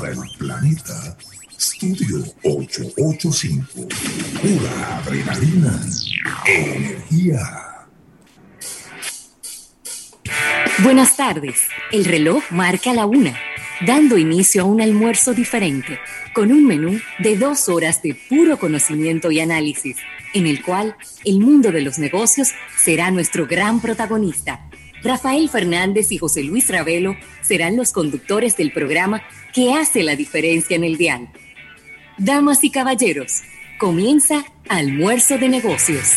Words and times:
para 0.00 0.12
el 0.12 0.18
planeta. 0.38 1.16
Estudio 1.56 2.24
885. 2.44 3.88
Pura 4.40 4.96
adrenalina. 4.96 5.80
Energía. 6.46 7.40
Buenas 10.78 11.16
tardes. 11.16 11.68
El 11.90 12.06
reloj 12.06 12.42
marca 12.50 12.94
la 12.94 13.04
una, 13.04 13.36
dando 13.86 14.16
inicio 14.16 14.62
a 14.62 14.64
un 14.64 14.80
almuerzo 14.80 15.34
diferente, 15.34 15.98
con 16.32 16.52
un 16.52 16.66
menú 16.66 16.98
de 17.18 17.36
dos 17.36 17.68
horas 17.68 18.02
de 18.02 18.14
puro 18.14 18.58
conocimiento 18.58 19.30
y 19.30 19.40
análisis, 19.40 19.98
en 20.32 20.46
el 20.46 20.62
cual 20.62 20.96
el 21.24 21.38
mundo 21.38 21.70
de 21.70 21.82
los 21.82 21.98
negocios 21.98 22.52
será 22.82 23.10
nuestro 23.10 23.46
gran 23.46 23.80
protagonista. 23.80 24.70
Rafael 25.02 25.50
Fernández 25.50 26.12
y 26.12 26.18
José 26.18 26.44
Luis 26.44 26.70
Ravelo 26.70 27.16
serán 27.42 27.76
los 27.76 27.92
conductores 27.92 28.56
del 28.56 28.72
programa 28.72 29.22
que 29.52 29.74
hace 29.74 30.02
la 30.02 30.16
diferencia 30.16 30.76
en 30.76 30.84
el 30.84 30.96
dial. 30.96 31.28
Damas 32.18 32.64
y 32.64 32.70
caballeros, 32.70 33.42
comienza 33.78 34.44
Almuerzo 34.68 35.38
de 35.38 35.48
Negocios. 35.48 36.16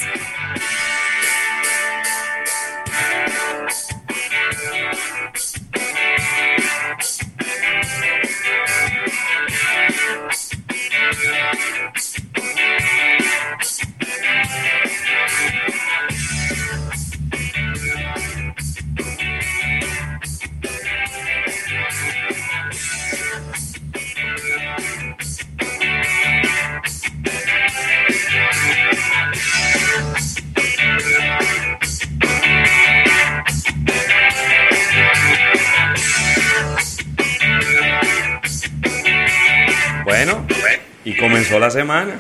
Y 41.06 41.16
comenzó 41.16 41.60
la 41.60 41.70
semana. 41.70 42.20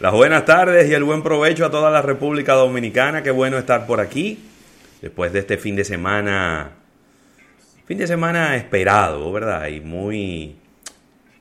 Las 0.00 0.12
buenas 0.12 0.44
tardes 0.44 0.88
y 0.88 0.94
el 0.94 1.04
buen 1.04 1.22
provecho 1.22 1.66
a 1.66 1.70
toda 1.70 1.90
la 1.90 2.02
República 2.02 2.54
Dominicana. 2.54 3.22
Qué 3.22 3.32
bueno 3.32 3.58
estar 3.58 3.86
por 3.86 4.00
aquí 4.00 4.44
después 5.02 5.32
de 5.32 5.40
este 5.40 5.58
fin 5.58 5.76
de 5.76 5.84
semana. 5.84 6.70
Fin 7.86 7.98
de 7.98 8.06
semana 8.06 8.56
esperado, 8.56 9.30
¿verdad? 9.32 9.66
Y 9.68 9.80
muy 9.80 10.56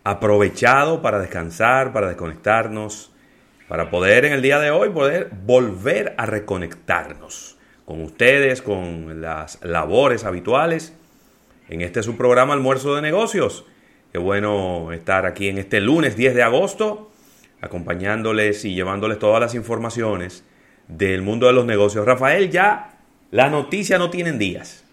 aprovechado 0.03 1.01
para 1.01 1.19
descansar, 1.19 1.93
para 1.93 2.07
desconectarnos, 2.07 3.11
para 3.67 3.89
poder 3.89 4.25
en 4.25 4.33
el 4.33 4.41
día 4.41 4.59
de 4.59 4.71
hoy 4.71 4.89
poder 4.89 5.29
volver 5.45 6.15
a 6.17 6.25
reconectarnos 6.25 7.57
con 7.85 8.01
ustedes, 8.01 8.61
con 8.61 9.21
las 9.21 9.63
labores 9.63 10.25
habituales 10.25 10.93
en 11.69 11.81
este 11.81 12.01
su 12.03 12.17
programa 12.17 12.53
Almuerzo 12.53 12.95
de 12.95 13.01
Negocios 13.01 13.65
Qué 14.14 14.19
bueno 14.19 14.94
estar 14.94 15.25
aquí 15.25 15.50
en 15.50 15.58
este 15.58 15.81
lunes 15.81 16.16
10 16.16 16.36
de 16.36 16.44
agosto, 16.44 17.09
acompañándoles 17.61 18.64
y 18.64 18.75
llevándoles 18.75 19.17
todas 19.17 19.42
las 19.42 19.56
informaciones 19.56 20.44
del 20.88 21.23
mundo 21.23 21.47
de 21.47 21.53
los 21.53 21.66
negocios. 21.66 22.06
Rafael, 22.06 22.52
ya 22.52 23.00
las 23.31 23.50
noticias 23.50 23.97
no 23.97 24.11
tienen 24.11 24.38
días. 24.38 24.84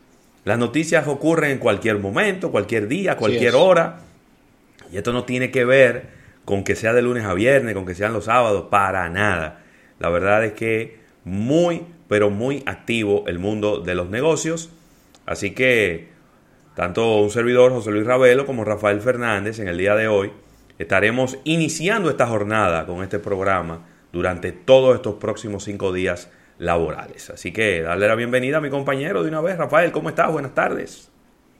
Las 0.44 0.58
noticias 0.58 1.06
ocurren 1.06 1.50
en 1.50 1.58
cualquier 1.58 1.98
momento, 1.98 2.50
cualquier 2.50 2.88
día, 2.88 3.18
cualquier 3.18 3.56
hora. 3.56 3.98
Y 4.90 4.96
esto 4.96 5.12
no 5.12 5.24
tiene 5.24 5.50
que 5.50 5.66
ver 5.66 6.06
con 6.46 6.64
que 6.64 6.74
sea 6.74 6.94
de 6.94 7.02
lunes 7.02 7.24
a 7.24 7.34
viernes, 7.34 7.74
con 7.74 7.84
que 7.84 7.94
sean 7.94 8.14
los 8.14 8.24
sábados, 8.24 8.68
para 8.70 9.06
nada. 9.10 9.60
La 9.98 10.08
verdad 10.08 10.46
es 10.46 10.54
que 10.54 10.96
muy, 11.24 11.82
pero 12.08 12.30
muy 12.30 12.62
activo 12.64 13.24
el 13.26 13.38
mundo 13.38 13.80
de 13.80 13.94
los 13.94 14.08
negocios. 14.08 14.70
Así 15.26 15.50
que 15.50 16.08
tanto 16.80 17.18
un 17.18 17.28
servidor, 17.28 17.72
José 17.72 17.90
Luis 17.90 18.06
Ravelo, 18.06 18.46
como 18.46 18.64
Rafael 18.64 19.02
Fernández, 19.02 19.58
en 19.58 19.68
el 19.68 19.76
día 19.76 19.94
de 19.94 20.08
hoy, 20.08 20.32
estaremos 20.78 21.36
iniciando 21.44 22.08
esta 22.08 22.26
jornada 22.26 22.86
con 22.86 23.02
este 23.02 23.18
programa 23.18 23.86
durante 24.14 24.50
todos 24.52 24.96
estos 24.96 25.16
próximos 25.16 25.64
cinco 25.64 25.92
días 25.92 26.30
laborales. 26.56 27.28
Así 27.28 27.52
que 27.52 27.82
darle 27.82 28.08
la 28.08 28.14
bienvenida 28.14 28.56
a 28.56 28.60
mi 28.62 28.70
compañero 28.70 29.22
de 29.22 29.28
una 29.28 29.42
vez. 29.42 29.58
Rafael, 29.58 29.92
¿cómo 29.92 30.08
estás? 30.08 30.32
Buenas 30.32 30.54
tardes. 30.54 31.10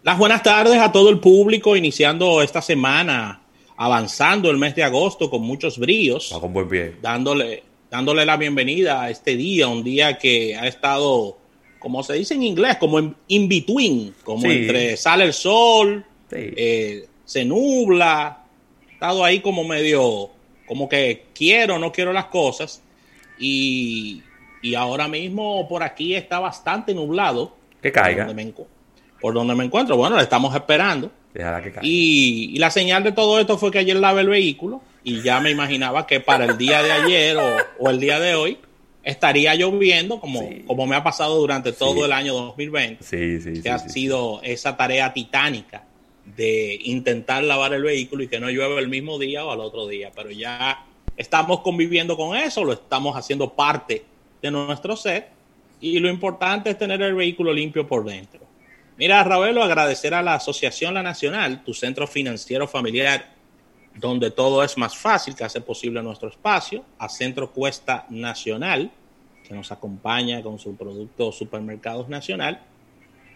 Las 0.05 0.17
buenas 0.17 0.43
tardes 0.43 0.81
a 0.81 0.91
todo 0.91 1.11
el 1.11 1.21
público, 1.21 1.77
iniciando 1.77 2.41
esta 2.41 2.63
semana, 2.63 3.43
avanzando 3.77 4.51
el 4.51 4.57
mes 4.57 4.75
de 4.75 4.85
agosto 4.85 5.29
con 5.29 5.43
muchos 5.43 5.79
bríos. 5.79 6.35
con 6.41 6.51
buen 6.55 6.67
pie. 6.67 6.97
Dándole, 7.03 7.63
dándole 7.91 8.25
la 8.25 8.39
bienvenida 8.39 9.03
a 9.03 9.11
este 9.11 9.37
día, 9.37 9.69
un 9.69 9.85
día 9.85 10.17
que 10.17 10.57
ha 10.57 10.67
estado 10.67 11.40
como 11.81 12.03
se 12.05 12.13
dice 12.13 12.35
en 12.35 12.43
inglés, 12.43 12.77
como 12.77 12.99
en 12.99 13.17
in 13.27 13.49
between, 13.49 14.15
como 14.23 14.47
entre 14.47 14.97
sale 14.99 15.25
el 15.25 15.33
sol, 15.33 16.05
eh, 16.31 17.07
se 17.25 17.45
nubla, 17.45 18.27
ha 18.27 18.93
estado 18.93 19.25
ahí 19.25 19.41
como 19.41 19.65
medio, 19.65 20.31
como 20.67 20.89
que 20.89 21.25
quiero, 21.35 21.79
no 21.79 21.91
quiero 21.91 22.13
las 22.13 22.27
cosas, 22.27 22.83
y, 23.39 24.23
ahora 24.77 25.09
mismo 25.09 25.67
por 25.69 25.83
aquí 25.83 26.15
está 26.15 26.39
bastante 26.39 26.95
nublado. 26.95 27.57
Que 27.81 27.91
caiga. 27.91 28.27
Por 29.19 29.33
donde 29.33 29.55
me, 29.55 29.65
encuentro, 29.65 29.97
bueno, 29.97 30.17
le 30.17 30.23
estamos 30.23 30.55
esperando. 30.55 31.11
Que 31.33 31.41
caiga. 31.41 31.81
Y, 31.83 32.59
la 32.59 32.71
señal 32.71 33.03
de 33.05 33.13
todo 33.13 33.41
esto 33.41 33.57
fue 33.57 33.71
que 33.71 33.79
ayer 33.79 33.97
lavé 33.97 34.21
el 34.21 34.29
vehículo 34.29 34.83
y 35.03 35.23
ya 35.23 35.41
me 35.41 35.51
imaginaba 35.51 36.07
que 36.07 36.21
para 36.21 36.45
el 36.45 36.59
día 36.59 36.83
de 36.83 36.93
ayer 36.93 37.39
o 37.79 37.89
el 37.89 37.99
día 37.99 38.21
de 38.21 38.35
hoy 38.35 38.59
estaría 39.03 39.55
lloviendo 39.55 40.21
como, 40.21 40.49
como 40.67 40.87
me 40.87 40.97
ha 40.97 41.03
pasado 41.03 41.39
durante 41.39 41.73
todo 41.73 42.05
el 42.05 42.13
año 42.13 42.35
2020. 42.35 43.05
Sí, 43.05 43.41
sí, 43.41 43.63
que 43.63 43.71
ha 43.71 43.79
sido 43.79 44.41
esa 44.43 44.77
tarea 44.77 45.13
titánica 45.13 45.85
de 46.37 46.79
intentar 46.85 47.43
lavar 47.43 47.73
el 47.73 47.83
vehículo 47.83 48.23
y 48.23 48.29
que 48.29 48.41
no 48.41 48.51
llueva 48.51 48.79
el 48.79 48.89
mismo 48.89 49.19
día 49.19 49.45
o 49.45 49.51
al 49.51 49.61
otro 49.61 49.87
día. 49.87 50.11
Pero 50.15 50.31
ya 50.31 50.85
estamos 51.17 51.61
conviviendo 51.61 52.17
con 52.17 52.37
eso, 52.37 52.65
lo 52.65 52.73
estamos 52.73 53.17
haciendo 53.17 53.53
parte 53.55 54.05
de 54.41 54.51
nuestro 54.51 54.97
set 54.97 55.29
y 55.81 55.99
lo 55.99 56.09
importante 56.09 56.71
es 56.71 56.79
tener 56.79 57.01
el 57.03 57.15
vehículo 57.15 57.53
limpio 57.53 57.87
por 57.87 58.05
dentro. 58.05 58.41
Mira, 58.97 59.25
Ravelo, 59.25 59.63
agradecer 59.63 60.13
a 60.13 60.23
la 60.23 60.35
Asociación 60.35 60.93
La 60.93 61.03
Nacional, 61.03 61.65
tu 61.65 61.73
centro 61.73 62.07
financiero 62.07 62.69
familiar, 62.69 63.31
donde 63.95 64.31
todo 64.31 64.63
es 64.63 64.77
más 64.79 64.97
fácil, 64.97 65.35
que 65.35 65.45
hace 65.45 65.61
posible 65.61 66.03
nuestro 66.03 66.29
espacio, 66.29 66.85
a 66.99 67.09
Centro 67.09 67.51
Cuesta 67.51 68.07
Nacional, 68.11 68.91
que 69.47 69.55
nos 69.55 69.73
acompaña 69.73 70.43
con 70.43 70.59
su 70.59 70.77
producto 70.77 71.33
Supermercados 71.33 72.09
Nacional. 72.09 72.63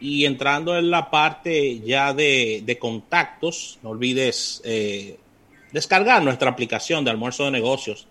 Y 0.01 0.25
entrando 0.27 0.77
en 0.77 0.91
la 0.91 1.11
parte 1.11 1.81
ya 1.81 2.13
de, 2.13 2.79
contactos, 2.81 3.79
no 3.83 3.91
olvides 3.91 4.61
eh, 4.65 5.19
descargar 5.73 6.23
nuestra 6.23 6.51
aplicación 6.51 7.05
de 7.05 7.11
almuerzo 7.11 7.45
de 7.45 7.51
negocios, 7.51 8.07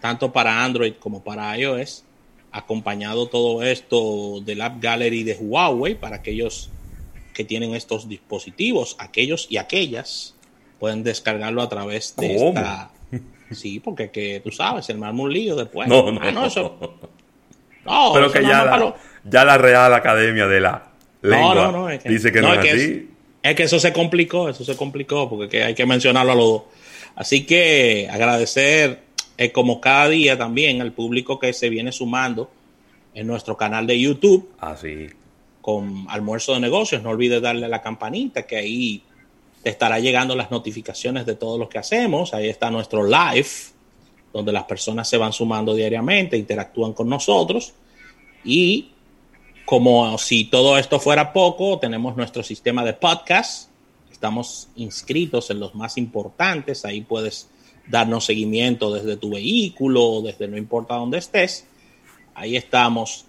tanto 0.00 0.32
para 0.32 0.64
Android 0.64 0.94
como 0.94 1.22
para 1.22 1.56
iOS, 1.58 2.04
acompañado 2.52 3.28
todo 3.28 3.62
esto 3.62 4.40
del 4.40 4.62
App 4.62 4.80
Gallery 4.80 5.24
de 5.24 5.34
Huawei 5.34 5.94
para 5.94 6.16
aquellos 6.16 6.70
que 7.34 7.44
tienen 7.44 7.74
estos 7.74 8.08
dispositivos, 8.08 8.96
aquellos 8.98 9.46
y 9.50 9.58
aquellas 9.58 10.35
pueden 10.78 11.02
descargarlo 11.02 11.62
a 11.62 11.68
través 11.68 12.14
de 12.16 12.36
esta. 12.36 12.90
Sí, 13.52 13.80
porque 13.80 14.10
que 14.10 14.40
tú 14.42 14.50
sabes, 14.50 14.88
el 14.90 14.98
un 14.98 15.32
lío 15.32 15.54
después. 15.54 15.88
No, 15.88 16.10
no, 16.10 16.20
ah, 16.22 16.30
no, 16.32 16.46
eso... 16.46 16.98
No, 17.84 18.10
Pero 18.12 18.32
que 18.32 18.42
ya, 18.42 18.64
la, 18.64 18.96
ya 19.22 19.44
la 19.44 19.58
Real 19.58 19.94
Academia 19.94 20.48
de 20.48 20.60
la 20.60 20.88
Lengua 21.22 21.96
dice 22.04 22.32
que 22.32 22.40
no, 22.40 22.52
es, 22.52 22.58
así. 22.58 23.10
Es, 23.40 23.54
que 23.54 23.62
eso 23.62 23.78
se 23.78 23.92
complicó, 23.92 24.48
eso 24.48 24.64
se 24.64 24.76
complicó, 24.76 25.30
porque 25.30 25.62
hay 25.62 25.72
que 25.76 25.86
mencionarlo 25.86 26.32
a 26.32 26.34
los 26.34 26.46
dos. 26.46 26.62
Así 27.14 27.46
que 27.46 28.08
agradecer, 28.10 29.02
eh, 29.38 29.52
como 29.52 29.80
cada 29.80 30.08
día 30.08 30.36
también, 30.36 30.80
al 30.82 30.90
público 30.90 31.38
que 31.38 31.52
se 31.52 31.68
viene 31.68 31.92
sumando 31.92 32.50
en 33.14 33.28
nuestro 33.28 33.56
canal 33.56 33.86
de 33.86 34.00
YouTube. 34.00 34.50
Así. 34.58 35.06
Ah, 35.08 35.14
con 35.66 36.06
almuerzo 36.08 36.54
de 36.54 36.60
negocios. 36.60 37.02
No 37.02 37.10
olvides 37.10 37.42
darle 37.42 37.66
a 37.66 37.68
la 37.68 37.82
campanita, 37.82 38.42
que 38.42 38.56
ahí 38.56 39.02
te 39.66 39.70
estará 39.70 39.98
llegando 39.98 40.36
las 40.36 40.52
notificaciones 40.52 41.26
de 41.26 41.34
todo 41.34 41.58
lo 41.58 41.68
que 41.68 41.78
hacemos. 41.78 42.32
Ahí 42.32 42.48
está 42.48 42.70
nuestro 42.70 43.02
live 43.02 43.48
donde 44.32 44.52
las 44.52 44.62
personas 44.62 45.08
se 45.08 45.16
van 45.16 45.32
sumando 45.32 45.74
diariamente, 45.74 46.36
interactúan 46.36 46.92
con 46.92 47.08
nosotros. 47.08 47.74
Y 48.44 48.92
como 49.64 50.16
si 50.18 50.44
todo 50.44 50.78
esto 50.78 51.00
fuera 51.00 51.32
poco, 51.32 51.80
tenemos 51.80 52.16
nuestro 52.16 52.44
sistema 52.44 52.84
de 52.84 52.92
podcast, 52.92 53.68
estamos 54.08 54.68
inscritos 54.76 55.50
en 55.50 55.58
los 55.58 55.74
más 55.74 55.98
importantes, 55.98 56.84
ahí 56.84 57.00
puedes 57.00 57.48
darnos 57.88 58.24
seguimiento 58.24 58.94
desde 58.94 59.16
tu 59.16 59.30
vehículo, 59.30 60.22
desde 60.22 60.46
no 60.46 60.56
importa 60.56 60.94
dónde 60.94 61.18
estés, 61.18 61.66
ahí 62.36 62.54
estamos 62.54 63.24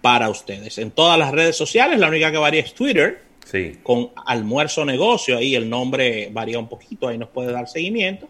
para 0.00 0.30
ustedes. 0.30 0.78
En 0.78 0.90
todas 0.90 1.18
las 1.18 1.32
redes 1.32 1.54
sociales, 1.54 1.98
la 2.00 2.08
única 2.08 2.32
que 2.32 2.38
varía 2.38 2.62
es 2.62 2.72
Twitter, 2.72 3.31
Sí. 3.52 3.78
con 3.82 4.12
almuerzo 4.24 4.82
negocio, 4.86 5.36
ahí 5.36 5.54
el 5.54 5.68
nombre 5.68 6.30
varía 6.32 6.58
un 6.58 6.68
poquito, 6.68 7.06
ahí 7.06 7.18
nos 7.18 7.28
puede 7.28 7.52
dar 7.52 7.68
seguimiento. 7.68 8.26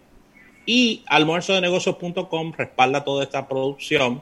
Y 0.67 1.05
almuerzodenegocios.com 1.07 2.53
respalda 2.57 3.05
toda 3.05 3.23
esta 3.23 3.47
producción 3.47 4.21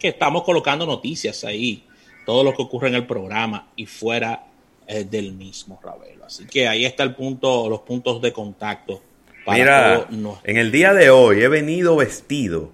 que 0.00 0.08
estamos 0.08 0.42
colocando 0.42 0.84
noticias 0.84 1.44
ahí, 1.44 1.84
todo 2.26 2.42
lo 2.42 2.56
que 2.56 2.62
ocurre 2.62 2.88
en 2.88 2.96
el 2.96 3.06
programa 3.06 3.68
y 3.76 3.86
fuera 3.86 4.46
eh, 4.88 5.04
del 5.04 5.32
mismo, 5.32 5.80
Ravelo. 5.80 6.24
Así 6.24 6.44
que 6.46 6.66
ahí 6.66 6.84
está 6.84 7.04
el 7.04 7.14
punto, 7.14 7.68
los 7.68 7.82
puntos 7.82 8.20
de 8.20 8.32
contacto. 8.32 9.00
para 9.44 9.58
Mira, 9.58 10.08
en 10.42 10.56
el 10.56 10.72
día 10.72 10.92
de 10.92 11.10
hoy 11.10 11.40
he 11.40 11.48
venido 11.48 11.94
vestido 11.94 12.72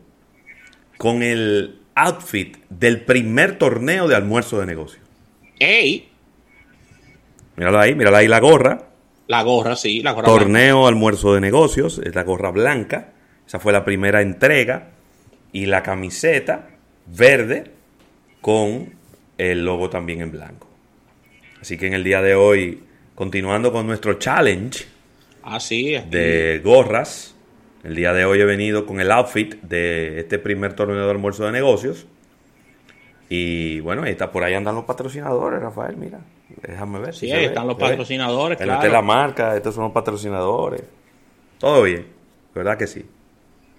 con 0.97 1.23
el 1.23 1.81
outfit 1.95 2.57
del 2.71 3.05
primer 3.05 3.59
torneo 3.59 4.09
de 4.09 4.15
almuerzo 4.15 4.59
de 4.61 4.65
negocios. 4.65 5.03
¡Ey! 5.59 6.09
Míralo 7.59 7.81
ahí, 7.81 7.97
míralo 7.97 8.17
ahí 8.17 8.29
la 8.29 8.39
gorra. 8.39 8.89
La 9.27 9.43
gorra, 9.43 9.75
sí, 9.75 10.01
la 10.01 10.13
gorra. 10.13 10.29
blanca. 10.29 10.45
Torneo 10.45 10.87
almuerzo 10.87 11.35
de 11.35 11.41
negocios, 11.41 12.01
es 12.05 12.15
la 12.15 12.23
gorra 12.23 12.53
blanca. 12.53 13.13
Esa 13.47 13.59
fue 13.59 13.73
la 13.73 13.85
primera 13.85 14.23
entrega. 14.23 14.91
Y 15.51 15.67
la 15.67 15.83
camiseta 15.83 16.69
verde 17.07 17.73
con 18.41 18.95
el 19.39 19.65
logo 19.65 19.91
también 19.91 20.21
en 20.21 20.31
blanco. 20.31 20.69
Así 21.61 21.77
que 21.77 21.89
en 21.89 21.95
el 21.95 22.05
día 22.05 22.23
de 22.23 22.37
hoy, 22.37 22.85
continuando 23.17 23.73
con 23.73 23.89
nuestro 23.89 24.15
challenge 24.15 24.87
sí. 25.59 25.97
aquí. 25.97 26.11
de 26.11 26.61
gorras, 26.63 27.35
el 27.83 27.97
día 27.97 28.13
de 28.13 28.25
hoy 28.25 28.41
he 28.41 28.45
venido 28.45 28.87
con 28.87 29.01
el 29.01 29.11
outfit 29.11 29.55
de 29.63 30.21
este 30.21 30.39
primer 30.39 30.75
torneo 30.75 31.05
de 31.05 31.11
almuerzo 31.11 31.45
de 31.47 31.53
negocios. 31.53 32.07
Y 33.31 33.81
bueno, 33.81 34.05
ahí 34.05 34.13
está, 34.13 34.33
por 34.33 34.43
ahí 34.43 34.55
andan 34.55 34.75
los 34.75 34.85
patrocinadores, 34.85 35.61
Rafael, 35.61 35.97
mira. 35.97 36.21
Déjame 36.63 36.99
ver. 36.99 37.15
Sí, 37.15 37.27
si 37.27 37.33
ahí 37.33 37.45
están 37.47 37.65
ve, 37.65 37.75
los 37.75 37.79
patrocinadores, 37.79 38.59
Esta 38.61 38.73
es 38.73 38.79
claro. 38.81 38.93
la 38.93 39.03
marca, 39.03 39.57
estos 39.57 39.75
son 39.75 39.85
los 39.85 39.93
patrocinadores. 39.93 40.83
Todo 41.59 41.83
bien, 41.83 42.07
¿verdad 42.55 42.79
que 42.79 42.87
sí? 42.87 43.05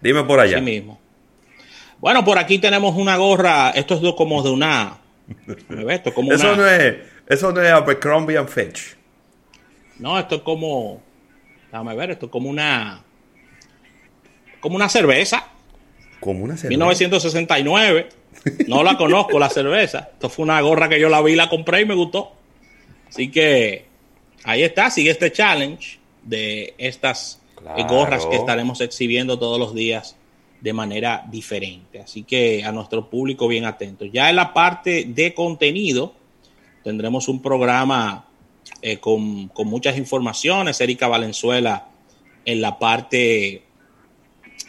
Dime 0.01 0.24
por 0.24 0.40
allá. 0.40 0.57
Así 0.57 0.66
mismo. 0.66 1.00
Bueno, 2.00 2.24
por 2.24 2.38
aquí 2.38 2.60
tenemos 2.60 2.96
una 2.96 3.18
gorra. 3.18 3.72
Esto 3.72 3.96
es 3.96 4.13
como 4.16 4.42
de 4.44 4.51
una. 4.51 4.98
Esto 5.90 6.10
es 6.10 6.16
como 6.16 6.31
Eso 6.34 6.48
una. 6.54 6.56
no 6.57 6.68
es, 6.68 6.96
eso 7.28 7.51
no 7.51 7.62
es 7.62 7.72
Abercrombie 7.72 8.38
and 8.38 8.48
Fitch. 8.50 8.96
No, 9.98 10.18
esto 10.19 10.36
es 10.36 10.42
como. 10.44 11.01
Déjame 11.72 11.96
ver, 11.96 12.12
esto 12.12 12.28
es 12.28 12.31
como 12.31 12.50
una. 12.50 13.01
Como 14.62 14.75
una 14.75 14.90
cerveza. 14.90 15.48
Como 16.19 16.44
una 16.44 16.56
cerveza. 16.56 16.69
1969. 16.69 18.10
No 18.68 18.84
la 18.84 18.98
conozco, 18.98 19.38
la 19.40 19.50
cerveza. 19.50 20.10
Esto 20.14 20.30
fue 20.30 20.44
una 20.44 20.60
gorra 20.62 20.88
que 20.88 21.00
yo 21.00 21.10
la 21.10 21.22
vi, 21.22 21.36
la 21.36 21.50
compré 21.50 21.81
y 21.81 21.86
me 21.86 21.94
gustó. 21.96 22.31
Así 23.08 23.30
que 23.31 23.86
ahí 24.44 24.64
está, 24.64 24.90
sigue 24.90 25.12
este 25.12 25.31
challenge 25.31 26.00
de 26.24 26.74
estas 26.78 27.42
eh, 27.58 27.62
Claro. 27.62 27.88
gorras 27.88 28.26
que 28.26 28.38
estaremos 28.38 28.80
exhibiendo 28.80 29.38
todos 29.38 29.60
los 29.60 29.74
días 29.74 30.16
de 30.62 30.72
manera 30.74 31.26
diferente. 31.30 32.00
Así 32.00 32.24
que 32.24 32.64
a 32.64 32.72
nuestro 32.72 33.10
público 33.10 33.48
bien 33.48 33.66
atento. 33.66 34.06
Ya 34.06 34.30
en 34.30 34.38
la 34.38 34.54
parte 34.54 35.06
de 35.08 35.34
contenido 35.34 36.14
tendremos 36.84 37.28
un 37.28 37.42
programa 37.42 38.25
eh, 38.82 38.98
con, 38.98 39.50
con 39.50 39.68
muchas 39.68 39.98
informaciones. 39.98 40.80
Erika 40.80 41.08
Valenzuela 41.08 41.88
en 42.46 42.62
la 42.62 42.80
parte 42.80 43.64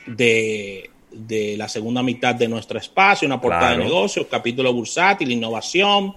de, 0.07 0.91
de 1.13 1.57
la 1.57 1.69
segunda 1.69 2.03
mitad 2.03 2.35
de 2.35 2.49
nuestro 2.49 2.79
espacio, 2.79 3.27
una 3.27 3.41
portada 3.41 3.69
Claro. 3.75 3.83
de 3.83 3.89
negocios, 3.89 4.27
capítulo 4.31 4.73
bursátil, 4.73 5.31
innovación. 5.33 6.15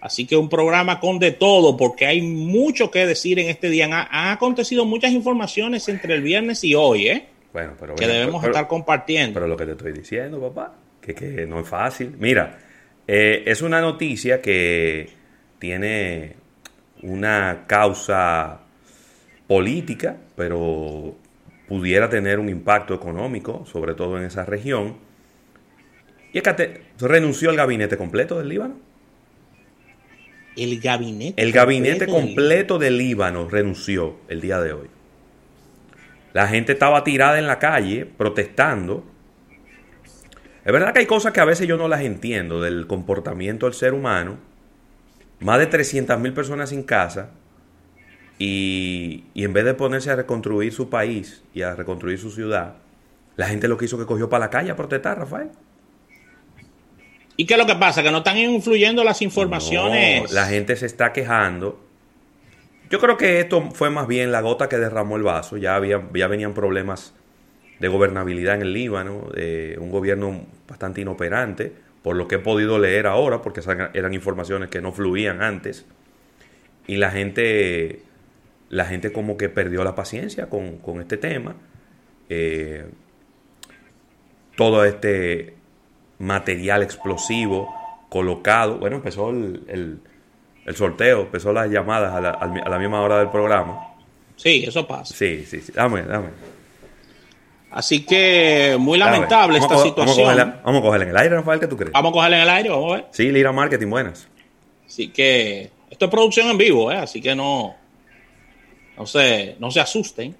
Así 0.00 0.26
que 0.26 0.36
un 0.36 0.48
programa 0.48 0.98
con 0.98 1.18
de 1.20 1.30
todo, 1.30 1.76
porque 1.76 2.06
hay 2.06 2.22
mucho 2.22 2.90
que 2.90 3.06
decir 3.06 3.38
en 3.38 3.48
este 3.48 3.70
día. 3.70 3.84
Han, 3.84 3.92
han 3.92 4.32
acontecido 4.32 4.84
muchas 4.84 5.12
informaciones 5.12 5.88
entre 5.88 6.14
el 6.14 6.22
viernes 6.22 6.64
y 6.64 6.74
hoy, 6.74 7.06
¿eh? 7.08 7.26
Bueno, 7.52 7.74
pero 7.78 7.94
que 7.94 8.06
debemos 8.08 8.40
pero- 8.40 8.52
estar 8.52 8.66
compartiendo. 8.66 9.34
Pero 9.34 9.46
lo 9.46 9.56
que 9.56 9.64
te 9.66 9.72
estoy 9.72 9.92
diciendo, 9.92 10.40
papá, 10.40 10.74
que, 11.00 11.14
que 11.14 11.46
no 11.46 11.60
es 11.60 11.68
fácil. 11.68 12.16
Mira, 12.18 12.58
eh, 13.06 13.44
es 13.46 13.62
una 13.62 13.80
noticia 13.80 14.40
que 14.42 15.08
tiene 15.60 16.34
una 17.02 17.64
causa 17.68 18.60
política, 19.46 20.16
pero 20.36 21.14
pudiera 21.72 22.10
tener 22.10 22.38
un 22.38 22.50
impacto 22.50 22.92
económico, 22.92 23.64
sobre 23.64 23.94
todo 23.94 24.18
en 24.18 24.24
esa 24.24 24.44
región. 24.44 24.96
Y 26.30 26.36
es 26.36 26.44
que 26.44 26.82
renunció 26.98 27.48
el 27.48 27.56
gabinete 27.56 27.96
completo 27.96 28.36
del 28.38 28.48
Líbano. 28.50 28.74
el 30.54 30.80
gabinete. 30.80 31.42
El 31.42 31.50
gabinete 31.50 32.04
completo 32.04 32.14
del- 32.14 32.26
completo 32.34 32.78
del 32.78 32.98
Líbano 32.98 33.48
renunció 33.48 34.16
el 34.28 34.42
día 34.42 34.60
de 34.60 34.74
hoy. 34.74 34.88
La 36.34 36.46
gente 36.46 36.72
estaba 36.72 37.04
tirada 37.04 37.38
en 37.38 37.46
la 37.46 37.58
calle 37.58 38.04
protestando. 38.04 39.02
Es 40.66 40.72
verdad 40.74 40.92
que 40.92 40.98
hay 41.00 41.06
cosas 41.06 41.32
que 41.32 41.40
a 41.40 41.46
veces 41.46 41.66
yo 41.66 41.78
no 41.78 41.88
las 41.88 42.02
entiendo 42.02 42.60
del 42.60 42.86
comportamiento 42.86 43.64
del 43.64 43.72
ser 43.74 43.94
humano. 43.94 44.36
Más 45.40 45.58
de 45.58 45.68
300 45.68 46.20
mil 46.20 46.34
personas 46.34 46.68
sin 46.68 46.82
casa. 46.82 47.30
Y, 48.38 49.24
y 49.34 49.44
en 49.44 49.52
vez 49.52 49.64
de 49.64 49.74
ponerse 49.74 50.10
a 50.10 50.16
reconstruir 50.16 50.72
su 50.72 50.88
país 50.88 51.42
y 51.54 51.62
a 51.62 51.74
reconstruir 51.74 52.18
su 52.18 52.30
ciudad, 52.30 52.74
la 53.36 53.46
gente 53.46 53.68
lo 53.68 53.76
que 53.76 53.84
hizo 53.84 53.98
que 53.98 54.06
cogió 54.06 54.28
para 54.28 54.46
la 54.46 54.50
calle 54.50 54.70
a 54.70 54.76
protestar, 54.76 55.18
Rafael. 55.18 55.50
¿Y 57.36 57.46
qué 57.46 57.54
es 57.54 57.58
lo 57.58 57.66
que 57.66 57.76
pasa? 57.76 58.02
Que 58.02 58.10
no 58.10 58.18
están 58.18 58.36
influyendo 58.38 59.04
las 59.04 59.22
informaciones. 59.22 60.30
No, 60.30 60.34
la 60.34 60.46
gente 60.46 60.76
se 60.76 60.86
está 60.86 61.12
quejando. 61.12 61.80
Yo 62.90 63.00
creo 63.00 63.16
que 63.16 63.40
esto 63.40 63.70
fue 63.72 63.88
más 63.88 64.06
bien 64.06 64.32
la 64.32 64.42
gota 64.42 64.68
que 64.68 64.76
derramó 64.76 65.16
el 65.16 65.22
vaso. 65.22 65.56
Ya, 65.56 65.74
había, 65.74 66.02
ya 66.14 66.26
venían 66.26 66.52
problemas 66.52 67.14
de 67.80 67.88
gobernabilidad 67.88 68.56
en 68.56 68.62
el 68.62 68.72
Líbano, 68.74 69.28
de 69.34 69.76
un 69.80 69.90
gobierno 69.90 70.44
bastante 70.68 71.00
inoperante, 71.00 71.72
por 72.02 72.16
lo 72.16 72.28
que 72.28 72.36
he 72.36 72.38
podido 72.38 72.78
leer 72.78 73.06
ahora, 73.06 73.40
porque 73.40 73.62
eran 73.94 74.12
informaciones 74.14 74.68
que 74.68 74.80
no 74.80 74.92
fluían 74.92 75.42
antes. 75.42 75.86
Y 76.86 76.96
la 76.96 77.10
gente, 77.10 78.02
la 78.72 78.86
gente 78.86 79.12
como 79.12 79.36
que 79.36 79.48
perdió 79.50 79.84
la 79.84 79.94
paciencia 79.94 80.48
con, 80.48 80.78
con 80.78 81.00
este 81.00 81.16
tema. 81.18 81.54
Eh, 82.28 82.86
todo 84.56 84.84
este 84.84 85.54
material 86.18 86.82
explosivo 86.82 87.68
colocado. 88.08 88.78
Bueno, 88.78 88.96
empezó 88.96 89.30
el, 89.30 89.62
el- 89.68 89.98
el 90.64 90.76
sorteo, 90.76 91.22
empezó 91.22 91.52
las 91.52 91.68
llamadas 91.70 92.14
a 92.14 92.20
la, 92.20 92.30
a 92.30 92.68
la 92.68 92.78
misma 92.78 93.00
hora 93.02 93.18
del 93.18 93.30
programa. 93.30 93.94
Sí, 94.36 94.62
eso 94.66 94.86
pasa. 94.86 95.12
Sí, 95.12 95.44
sí, 95.44 95.60
sí. 95.60 95.72
Dame, 95.72 96.02
dame. 96.02 96.28
Así 97.72 98.06
que 98.06 98.76
muy 98.78 98.96
lamentable 98.98 99.58
esta 99.58 99.76
situación. 99.78 99.96
Vamos 100.06 100.18
a, 100.18 100.22
cogerla, 100.22 100.60
vamos 100.64 100.80
a 100.80 100.82
cogerla 100.84 101.04
en 101.04 101.10
el 101.10 101.16
aire, 101.16 101.34
Rafael, 101.36 101.58
¿qué 101.58 101.66
tú 101.66 101.76
crees? 101.76 101.92
Vamos 101.92 102.10
a 102.10 102.12
cogerla 102.12 102.36
en 102.36 102.42
el 102.44 102.48
aire, 102.50 102.68
vamos 102.70 102.92
a 102.92 102.96
ver. 102.96 103.06
Sí, 103.10 103.32
Lira 103.32 103.50
Marketing, 103.50 103.88
buenas. 103.88 104.28
Así 104.86 105.08
que 105.08 105.70
esto 105.90 106.04
es 106.04 106.10
producción 106.10 106.48
en 106.48 106.58
vivo, 106.58 106.92
¿eh? 106.92 106.96
así 106.96 107.20
que 107.20 107.34
no, 107.34 107.74
no 108.96 109.06
se, 109.06 109.56
no 109.58 109.70
se 109.70 109.80
asusten. 109.80 110.36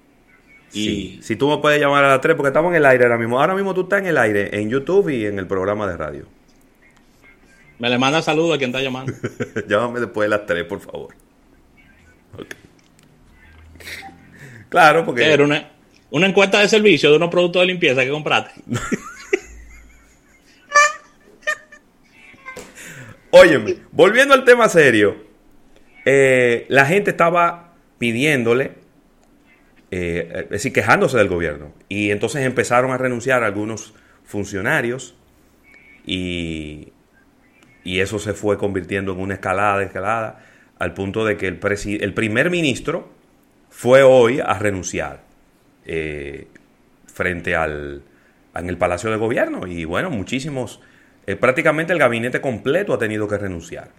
Y 0.71 0.85
Sí. 0.85 1.19
Si 1.21 1.35
tú 1.35 1.49
me 1.49 1.57
puedes 1.57 1.79
llamar 1.79 2.03
a 2.03 2.09
las 2.09 2.21
3, 2.21 2.35
porque 2.35 2.47
estamos 2.47 2.71
en 2.71 2.77
el 2.77 2.85
aire 2.85 3.03
ahora 3.03 3.17
mismo. 3.17 3.39
Ahora 3.39 3.55
mismo 3.55 3.73
tú 3.73 3.81
estás 3.81 3.99
en 3.99 4.07
el 4.07 4.17
aire, 4.17 4.59
en 4.59 4.69
YouTube 4.69 5.09
y 5.09 5.25
en 5.25 5.39
el 5.39 5.47
programa 5.47 5.87
de 5.87 5.97
radio. 5.97 6.27
me 7.79 7.89
le 7.89 7.97
manda 7.97 8.21
saludos 8.21 8.55
a 8.55 8.57
quien 8.57 8.69
está 8.71 8.81
llamando. 8.81 9.13
Llámame 9.67 9.99
después 9.99 10.25
de 10.25 10.29
las 10.29 10.45
3, 10.45 10.63
por 10.65 10.79
favor. 10.79 11.15
Ok. 12.37 12.55
Claro, 14.69 15.05
porque... 15.05 15.31
Era 15.31 15.43
una, 15.43 15.69
una 16.09 16.27
encuesta 16.27 16.59
de 16.59 16.67
servicio 16.67 17.11
de 17.11 17.17
unos 17.17 17.29
productos 17.29 17.61
de 17.61 17.67
limpieza 17.67 18.03
que 18.03 18.09
compraste. 18.09 18.61
Óyeme, 23.35 23.77
volviendo 23.91 24.35
al 24.35 24.45
tema 24.45 24.69
serio, 24.69 25.17
eh, 26.05 26.67
la 26.69 26.85
gente 26.85 27.09
estaba 27.09 27.72
pidiéndole, 28.03 28.73
eh, 29.89 30.41
es 30.43 30.49
decir, 30.49 30.73
quejándose 30.73 31.17
del 31.17 31.29
gobierno. 31.29 31.71
Y 31.87 32.11
entonces 32.11 32.45
empezaron 32.45 32.91
a 32.91 32.97
renunciar 32.97 33.43
algunos 33.43 33.93
funcionarios 34.25 35.15
y, 36.05 36.91
y 37.85 38.01
eso 38.01 38.19
se 38.19 38.33
fue 38.33 38.57
convirtiendo 38.57 39.13
en 39.13 39.21
una 39.21 39.35
escalada, 39.35 39.81
escalada, 39.81 40.43
al 40.79 40.93
punto 40.93 41.23
de 41.23 41.37
que 41.37 41.47
el, 41.47 41.59
el 42.01 42.13
primer 42.13 42.49
ministro 42.49 43.09
fue 43.69 44.03
hoy 44.03 44.41
a 44.41 44.59
renunciar 44.59 45.21
eh, 45.85 46.47
frente 47.07 47.55
al 47.55 48.03
en 48.53 48.67
el 48.67 48.77
Palacio 48.77 49.11
de 49.11 49.15
Gobierno 49.15 49.65
y 49.65 49.85
bueno, 49.85 50.09
muchísimos, 50.09 50.81
eh, 51.25 51.37
prácticamente 51.37 51.93
el 51.93 51.99
gabinete 51.99 52.41
completo 52.41 52.93
ha 52.93 52.99
tenido 52.99 53.29
que 53.29 53.37
renunciar. 53.37 53.91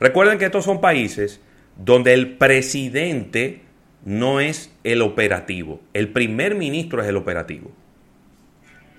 Recuerden 0.00 0.40
que 0.40 0.46
estos 0.46 0.64
son 0.64 0.80
países 0.80 1.40
donde 1.76 2.14
el 2.14 2.36
presidente 2.36 3.62
no 4.04 4.40
es 4.40 4.72
el 4.84 5.02
operativo, 5.02 5.80
el 5.92 6.08
primer 6.08 6.54
ministro 6.54 7.02
es 7.02 7.08
el 7.08 7.16
operativo. 7.16 7.70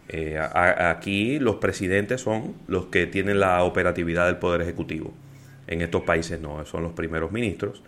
Eh, 0.08 0.38
aquí 0.40 1.40
los 1.40 1.56
presidentes 1.56 2.22
son 2.22 2.56
los 2.68 2.88
que 2.88 3.08
tienen 3.08 3.40
la 3.40 3.64
operatividad 3.64 4.28
del 4.28 4.38
Poder 4.38 4.62
Ejecutivo. 4.62 5.14
En 5.68 5.82
estos 5.82 6.04
países 6.04 6.40
no, 6.40 6.64
son 6.66 6.84
los 6.84 6.94
primeros 6.94 7.32
ministros. 7.32 7.82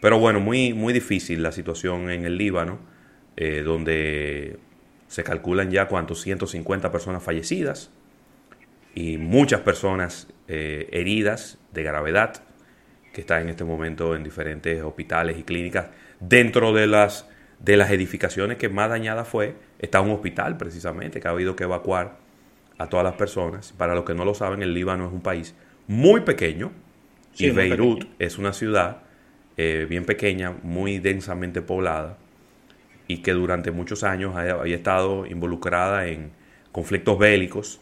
Pero 0.00 0.18
bueno, 0.18 0.40
muy, 0.40 0.72
muy 0.72 0.92
difícil 0.92 1.42
la 1.42 1.52
situación 1.52 2.10
en 2.10 2.24
el 2.24 2.38
Líbano, 2.38 2.78
eh, 3.36 3.62
donde 3.62 4.58
se 5.08 5.22
calculan 5.24 5.70
ya 5.70 5.88
cuántos 5.88 6.22
150 6.22 6.90
personas 6.90 7.22
fallecidas 7.22 7.90
y 8.94 9.18
muchas 9.18 9.60
personas 9.60 10.28
eh, 10.48 10.88
heridas 10.90 11.58
de 11.72 11.82
gravedad 11.82 12.42
que 13.12 13.20
están 13.20 13.42
en 13.42 13.50
este 13.50 13.64
momento 13.64 14.16
en 14.16 14.24
diferentes 14.24 14.82
hospitales 14.82 15.38
y 15.38 15.42
clínicas. 15.42 15.88
Dentro 16.18 16.72
de 16.72 16.86
las, 16.86 17.28
de 17.58 17.76
las 17.76 17.90
edificaciones 17.90 18.56
que 18.56 18.68
más 18.68 18.88
dañada 18.88 19.24
fue, 19.24 19.54
está 19.78 20.00
un 20.00 20.10
hospital 20.10 20.56
precisamente 20.56 21.20
que 21.20 21.28
ha 21.28 21.32
habido 21.32 21.54
que 21.54 21.64
evacuar 21.64 22.16
a 22.78 22.88
todas 22.88 23.04
las 23.04 23.14
personas. 23.14 23.72
Para 23.72 23.94
los 23.94 24.04
que 24.04 24.14
no 24.14 24.24
lo 24.24 24.34
saben, 24.34 24.62
el 24.62 24.72
Líbano 24.72 25.06
es 25.06 25.12
un 25.12 25.20
país 25.20 25.54
muy 25.86 26.22
pequeño 26.22 26.72
y 27.36 27.50
Beirut 27.50 28.06
es 28.18 28.38
una 28.38 28.52
ciudad 28.52 29.02
eh, 29.56 29.86
bien 29.88 30.04
pequeña, 30.04 30.54
muy 30.62 30.98
densamente 30.98 31.60
poblada 31.60 32.16
y 33.08 33.18
que 33.18 33.32
durante 33.32 33.70
muchos 33.70 34.04
años 34.04 34.36
había 34.36 34.76
estado 34.76 35.26
involucrada 35.26 36.06
en 36.06 36.30
conflictos 36.72 37.18
bélicos. 37.18 37.80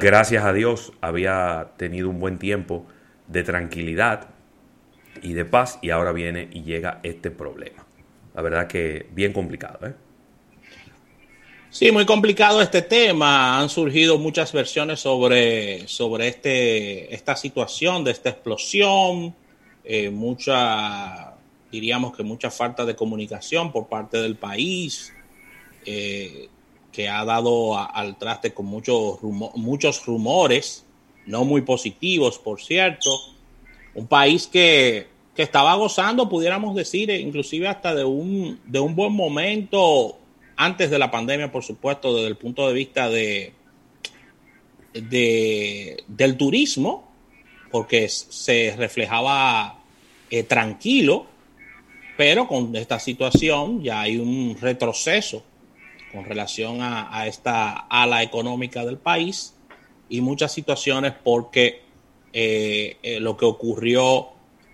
Gracias 0.00 0.44
a 0.44 0.54
Dios 0.54 0.94
había 1.02 1.72
tenido 1.76 2.08
un 2.08 2.18
buen 2.18 2.38
tiempo 2.38 2.86
de 3.28 3.42
tranquilidad 3.42 4.28
y 5.22 5.32
de 5.32 5.44
paz 5.44 5.78
y 5.82 5.90
ahora 5.90 6.12
viene 6.12 6.48
y 6.52 6.62
llega 6.62 7.00
este 7.02 7.30
problema. 7.30 7.86
La 8.34 8.42
verdad 8.42 8.66
que 8.66 9.06
bien 9.12 9.32
complicado. 9.32 9.86
¿eh? 9.86 9.94
Sí, 11.70 11.92
muy 11.92 12.06
complicado 12.06 12.62
este 12.62 12.82
tema. 12.82 13.58
Han 13.58 13.68
surgido 13.68 14.18
muchas 14.18 14.52
versiones 14.52 15.00
sobre, 15.00 15.86
sobre 15.88 16.28
este, 16.28 17.14
esta 17.14 17.36
situación 17.36 18.04
de 18.04 18.12
esta 18.12 18.30
explosión, 18.30 19.34
eh, 19.84 20.10
mucha, 20.10 21.34
diríamos 21.70 22.16
que 22.16 22.22
mucha 22.22 22.50
falta 22.50 22.84
de 22.84 22.96
comunicación 22.96 23.72
por 23.72 23.88
parte 23.88 24.18
del 24.18 24.36
país, 24.36 25.12
eh, 25.84 26.48
que 26.92 27.08
ha 27.08 27.24
dado 27.24 27.78
al 27.78 28.16
traste 28.16 28.54
con 28.54 28.66
muchos, 28.66 29.22
muchos 29.22 30.04
rumores, 30.06 30.84
no 31.26 31.44
muy 31.44 31.60
positivos, 31.60 32.38
por 32.38 32.62
cierto. 32.62 33.35
Un 33.96 34.06
país 34.06 34.46
que, 34.46 35.08
que 35.34 35.42
estaba 35.42 35.74
gozando, 35.74 36.28
pudiéramos 36.28 36.76
decir, 36.76 37.10
inclusive 37.10 37.66
hasta 37.66 37.94
de 37.94 38.04
un, 38.04 38.60
de 38.64 38.78
un 38.78 38.94
buen 38.94 39.12
momento 39.12 40.18
antes 40.56 40.90
de 40.90 40.98
la 40.98 41.10
pandemia, 41.10 41.50
por 41.50 41.64
supuesto, 41.64 42.14
desde 42.14 42.28
el 42.28 42.36
punto 42.36 42.68
de 42.68 42.74
vista 42.74 43.10
de, 43.10 43.52
de 44.92 46.04
del 46.06 46.36
turismo, 46.36 47.10
porque 47.70 48.08
se 48.08 48.74
reflejaba 48.76 49.80
eh, 50.30 50.42
tranquilo, 50.44 51.26
pero 52.16 52.48
con 52.48 52.74
esta 52.76 52.98
situación 52.98 53.82
ya 53.82 54.02
hay 54.02 54.16
un 54.16 54.56
retroceso 54.60 55.42
con 56.12 56.24
relación 56.24 56.78
a, 56.80 57.26
esta 57.26 57.86
ala 57.90 58.22
económica 58.22 58.84
del 58.84 58.96
país 58.96 59.54
y 60.08 60.22
muchas 60.22 60.52
situaciones 60.52 61.12
porque 61.22 61.82
eh, 62.32 62.96
eh, 63.02 63.20
lo 63.20 63.36
que 63.36 63.44
ocurrió 63.44 64.28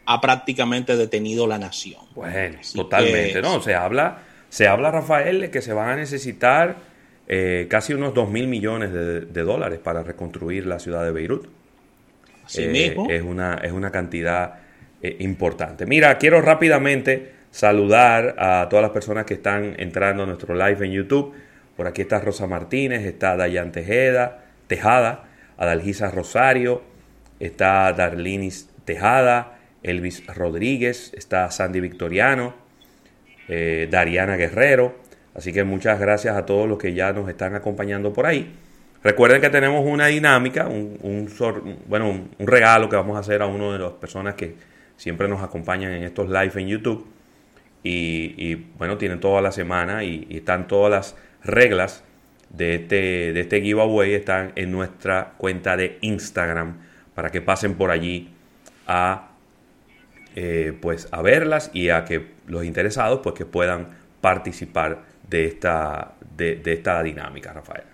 ha 0.07 0.21
prácticamente 0.21 0.97
detenido 0.97 1.47
la 1.47 1.59
nación. 1.59 2.01
Bueno, 2.15 2.59
totalmente, 2.75 3.41
¿no? 3.41 3.63
Se 3.63 3.75
habla, 3.75 4.23
se 4.49 4.67
habla, 4.67 4.91
Rafael, 4.91 5.41
de 5.41 5.51
que 5.51 5.63
se 5.63 5.73
van 5.73 5.91
a 5.91 5.97
necesitar 5.97 6.93
casi 7.69 7.95
unos 7.95 8.13
2 8.13 8.29
mil 8.29 8.47
millones 8.47 8.93
de, 8.93 9.43
dólares 9.43 9.79
para 9.79 10.03
reconstruir 10.03 10.67
la 10.67 10.79
ciudad 10.79 11.03
de 11.03 11.13
Beirut. 11.13 11.47
Así 12.45 12.67
mismo. 12.67 13.09
Es 13.09 13.23
una, 13.23 13.55
es 13.63 13.73
una 13.73 13.91
cantidad 13.91 14.59
eh, 15.05 15.17
importante. 15.19 15.85
Mira, 15.85 16.17
quiero 16.17 16.41
rápidamente 16.41 17.33
saludar 17.51 18.37
a 18.39 18.69
todas 18.71 18.85
las 18.85 18.93
personas 18.93 19.27
que 19.27 19.35
están 19.35 19.75
entrando 19.79 20.23
a 20.23 20.27
nuestro 20.27 20.55
live 20.55 20.87
en 20.87 20.93
YouTube. 20.93 21.35
Por 21.77 21.89
aquí 21.89 22.03
está 22.03 22.21
Rosa 22.21 22.47
Martínez, 22.47 23.05
está 23.05 23.37
Dayan 23.37 23.73
Tejeda, 23.73 24.45
Tejada, 24.69 25.25
Adalgisa 25.57 26.09
Rosario, 26.13 26.83
está 27.43 27.93
Darlinis 27.93 28.71
Tejada, 28.85 29.59
Elvis 29.83 30.25
Rodríguez, 30.27 31.13
está 31.15 31.51
Sandy 31.51 31.81
Victoriano, 31.81 32.55
eh, 33.49 33.89
Dariana 33.91 34.37
Guerrero. 34.37 35.01
Así 35.35 35.53
que 35.53 35.65
muchas 35.65 35.99
gracias 35.99 36.37
a 36.37 36.47
todos 36.47 36.69
los 36.69 36.79
que 36.79 36.95
ya 36.95 37.13
nos 37.13 37.29
están 37.29 37.55
acompañando 37.55 38.13
por 38.13 38.27
ahí. 38.27 38.55
Recuerden 39.03 39.41
que 39.41 39.51
tenemos 39.51 39.85
una 39.85 40.07
dinámica, 40.07 40.69
un, 40.69 41.29
bueno, 41.89 42.11
un 42.11 42.47
regalo 42.47 42.89
que 42.89 42.95
vamos 42.95 43.17
a 43.17 43.21
hacer 43.21 43.43
a 43.43 43.47
una 43.47 43.73
de 43.73 43.79
las 43.81 43.93
personas 43.93 44.35
que 44.37 44.55
siempre 44.97 45.27
nos 45.27 45.43
acompañan 45.43 45.93
en 45.93 46.05
estos 46.05 46.29
live 46.29 46.53
en 46.55 46.69
YouTube. 46.69 47.07
Y, 47.83 48.55
bueno, 48.79 48.97
tienen 48.97 49.19
toda 49.19 49.43
la 49.43 49.51
semana 49.51 50.05
y, 50.05 50.29
están 50.31 50.69
todas 50.69 50.93
las 50.93 51.17
reglas 51.43 52.05
de 52.51 52.77
este, 52.77 53.33
de 53.33 53.41
este 53.41 53.61
giveaway 53.61 54.15
están 54.15 54.53
en 54.55 54.71
nuestra 54.71 55.33
cuenta 55.39 55.77
de 55.77 55.99
Instagram 56.03 56.92
para 57.15 57.31
que 57.31 57.41
pasen 57.41 57.75
por 57.75 57.91
allí 57.91 58.31
a 58.87 59.29
eh, 60.35 60.77
pues 60.81 61.09
a 61.11 61.23
verlas 61.23 61.71
y 61.75 61.91
a 61.91 62.05
que 62.05 62.33
los 62.47 62.65
interesados 62.65 63.21
pues 63.23 63.35
que 63.35 63.45
puedan 63.45 63.89
participar 64.21 65.03
de 65.29 65.47
esta, 65.47 66.15
de 66.37 66.61
esta 66.65 67.03
dinámica, 67.03 67.53
Rafael. 67.53 67.93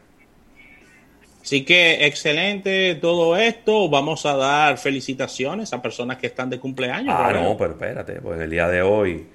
Así 1.49 1.65
que 1.65 2.05
excelente 2.05 2.95
todo 2.97 3.35
esto. 3.35 3.89
Vamos 3.89 4.27
a 4.27 4.37
dar 4.37 4.77
felicitaciones 4.77 5.73
a 5.73 5.81
personas 5.81 6.19
que 6.19 6.27
están 6.27 6.51
de 6.51 6.61
cumpleaños. 6.61 7.15
Ah, 7.17 7.33
no, 7.33 7.57
pero 7.57 7.71
espérate, 7.71 8.21
pues 8.21 8.39
el 8.39 8.51
día 8.51 8.69
de 8.69 8.83
hoy, 8.83 9.27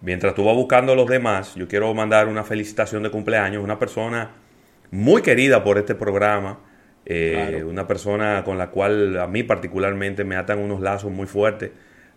mientras 0.00 0.34
tú 0.34 0.44
vas 0.44 0.56
buscando 0.56 0.92
a 0.92 0.96
los 0.96 1.06
demás, 1.06 1.54
yo 1.56 1.68
quiero 1.68 1.92
mandar 1.92 2.28
una 2.28 2.44
felicitación 2.44 3.02
de 3.02 3.10
cumpleaños 3.10 3.60
a 3.60 3.64
una 3.64 3.78
persona 3.78 4.30
muy 4.90 5.20
querida 5.20 5.62
por 5.62 5.76
este 5.76 5.94
programa, 5.94 6.60
eh, 7.06 7.64
una 7.66 7.86
persona 7.86 8.42
con 8.44 8.58
la 8.58 8.70
cual 8.70 9.18
a 9.18 9.26
mí 9.26 9.42
particularmente 9.42 10.24
me 10.24 10.36
atan 10.36 10.58
unos 10.58 10.80
lazos 10.80 11.10
muy 11.10 11.26
fuertes, 11.26 11.70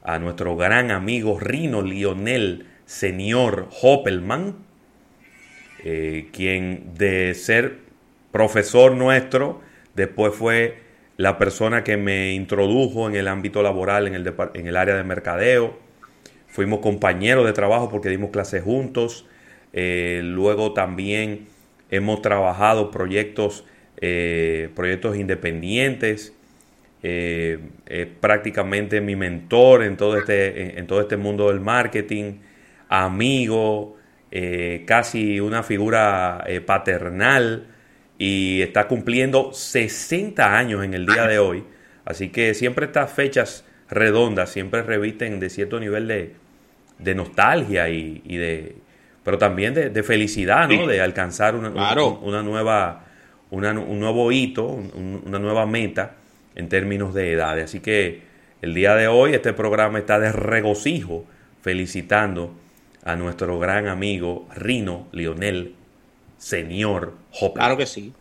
a 0.04 0.20
nuestro 0.20 0.56
gran 0.58 0.92
amigo 0.92 1.40
Rino 1.40 1.82
Lionel 1.82 2.66
Señor 2.86 3.70
Hoppelman, 3.82 4.56
eh, 5.84 6.28
quien 6.32 6.94
de 6.96 7.34
ser 7.34 7.78
profesor 8.32 8.94
nuestro, 8.96 9.62
después 9.96 10.34
fue 10.34 10.84
la 11.18 11.38
persona 11.38 11.84
que 11.84 11.98
me 11.98 12.34
introdujo 12.34 13.08
en 13.08 13.16
el 13.16 13.28
ámbito 13.28 13.62
laboral, 13.62 14.08
en 14.08 14.16
el, 14.16 14.34
en 14.54 14.68
el 14.68 14.76
área 14.78 14.96
de 14.96 15.04
mercadeo. 15.04 15.78
Fuimos 16.48 16.80
compañeros 16.80 17.46
de 17.46 17.54
trabajo 17.54 17.90
porque 17.90 18.10
dimos 18.10 18.32
clases 18.32 18.64
juntos. 18.64 19.26
Eh, 19.74 20.22
luego 20.24 20.74
también 20.74 21.48
hemos 21.90 22.22
trabajado 22.22 22.92
proyectos, 22.92 23.66
eh, 24.06 24.70
proyectos 24.76 25.16
independientes. 25.16 26.34
Eh, 27.02 27.60
prácticamente 28.20 29.00
mi 29.00 29.16
mentor 29.16 29.84
en 29.84 29.96
todo 29.96 30.18
este, 30.18 30.78
en 30.78 30.88
todo 30.88 31.00
este 31.00 31.16
mundo 31.16 31.48
del 31.48 31.62
marketing, 31.62 32.40
amigo, 32.90 33.98
casi 34.86 35.40
una 35.40 35.64
figura 35.64 36.44
paternal 36.66 37.68
y 38.18 38.62
está 38.62 38.88
cumpliendo 38.88 39.54
60 39.54 40.58
años 40.58 40.84
en 40.84 40.94
el 40.94 41.06
día 41.06 41.28
de 41.28 41.40
hoy. 41.40 41.64
Así 42.04 42.30
que 42.30 42.54
siempre 42.54 42.88
estas 42.88 43.12
fechas 43.12 43.64
redondas 43.90 44.50
siempre 44.50 44.82
revisten 44.82 45.40
de 45.40 45.50
cierto 45.50 45.80
nivel 45.80 46.08
de, 46.08 46.34
de 47.00 47.16
nostalgia 47.16 47.90
y, 47.90 48.20
de 48.26 48.76
pero 49.24 49.38
también 49.38 49.74
de, 49.74 50.04
felicidad, 50.04 50.68
¿no? 50.68 50.86
De 50.86 51.00
alcanzar 51.00 51.56
una, 51.56 51.70
una, 51.70 52.44
nueva 52.44 53.03
un 53.54 54.00
nuevo 54.00 54.32
hito, 54.32 54.66
una 54.66 55.40
nueva 55.40 55.66
meta 55.66 56.16
en 56.56 56.70
términos 56.70 57.14
de 57.14 57.34
edad. 57.34 57.60
Así 57.60 57.80
que 57.80 58.22
el 58.62 58.74
día 58.74 58.96
de 58.96 59.08
hoy 59.08 59.34
este 59.34 59.54
programa 59.54 60.00
está 60.00 60.20
de 60.20 60.32
regocijo 60.32 61.26
felicitando 61.62 62.54
a 63.04 63.16
nuestro 63.16 63.60
gran 63.60 63.88
amigo 63.88 64.48
Rino 64.56 65.08
Lionel 65.12 65.76
señor 66.38 67.14
Hopper. 67.40 67.60
Claro 67.60 67.78
que 67.78 67.86
sí. 67.86 68.12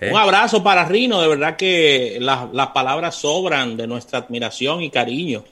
¿Eh? 0.00 0.10
Un 0.10 0.16
abrazo 0.16 0.62
para 0.62 0.86
Rino, 0.86 1.20
de 1.20 1.28
verdad 1.28 1.56
que 1.56 2.16
las, 2.20 2.48
palabras 2.68 3.16
sobran 3.16 3.76
de 3.76 3.86
nuestra 3.86 4.20
admiración 4.20 4.82
y 4.82 4.90
cariño 4.90 5.44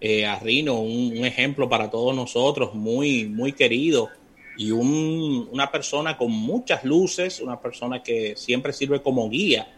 eh, 0.00 0.26
a 0.26 0.38
Rino, 0.38 0.74
un, 0.74 1.24
ejemplo 1.24 1.68
para 1.68 1.90
todos 1.90 2.14
nosotros, 2.14 2.74
muy, 2.74 3.24
muy 3.24 3.52
querido 3.52 4.10
y 4.56 4.70
una 4.70 5.70
persona 5.70 6.16
con 6.16 6.32
muchas 6.32 6.84
luces, 6.84 7.40
una 7.40 7.60
persona 7.60 8.02
que 8.02 8.36
siempre 8.36 8.72
sirve 8.72 9.02
como 9.02 9.28
guía 9.28 9.68